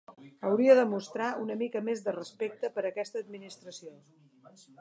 Hauria 0.47 0.75
de 0.79 0.85
mostrar 0.93 1.27
una 1.43 1.57
mica 1.59 1.83
més 1.91 2.03
de 2.07 2.15
respecte 2.17 2.73
per 2.79 2.87
aquesta 2.91 3.23
administració. 3.27 3.97